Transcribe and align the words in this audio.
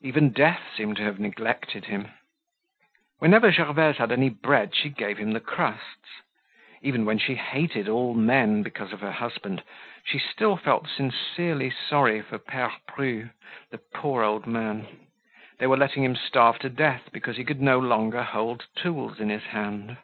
Even 0.00 0.30
Death 0.32 0.62
seemed 0.74 0.96
to 0.96 1.02
have 1.02 1.20
neglected 1.20 1.84
him. 1.84 2.08
Whenever 3.18 3.52
Gervaise 3.52 3.98
had 3.98 4.10
any 4.10 4.30
bread 4.30 4.74
she 4.74 4.88
gave 4.88 5.18
him 5.18 5.32
the 5.32 5.38
crusts. 5.38 6.22
Even 6.80 7.04
when 7.04 7.18
she 7.18 7.34
hated 7.34 7.86
all 7.86 8.14
men 8.14 8.62
because 8.62 8.94
of 8.94 9.02
her 9.02 9.12
husband, 9.12 9.62
she 10.02 10.18
still 10.18 10.56
felt 10.56 10.88
sincerely 10.88 11.68
sorry 11.68 12.22
for 12.22 12.38
Pere 12.38 12.72
Bru, 12.86 13.28
the 13.70 13.76
poor 13.94 14.22
old 14.22 14.46
man. 14.46 14.88
They 15.58 15.66
were 15.66 15.76
letting 15.76 16.04
him 16.04 16.16
starve 16.16 16.58
to 16.60 16.70
death 16.70 17.10
because 17.12 17.36
he 17.36 17.44
could 17.44 17.60
no 17.60 17.78
longer 17.78 18.22
hold 18.22 18.68
tools 18.76 19.20
in 19.20 19.28
his 19.28 19.42
hand. 19.44 19.98